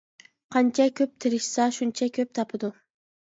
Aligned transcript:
-قانچە 0.23 0.87
كۆپ 0.99 1.11
تىرىشسا 1.25 1.67
شۇنچە 1.77 2.09
كۆپ 2.17 2.33
تاپىدۇ. 2.39 2.73